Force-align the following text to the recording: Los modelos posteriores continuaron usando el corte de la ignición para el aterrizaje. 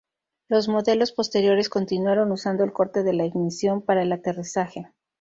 Los 0.47 0.67
modelos 0.67 1.11
posteriores 1.11 1.69
continuaron 1.69 2.31
usando 2.31 2.63
el 2.63 2.73
corte 2.73 3.03
de 3.03 3.13
la 3.13 3.23
ignición 3.23 3.83
para 3.83 4.01
el 4.01 4.11
aterrizaje. 4.11 4.91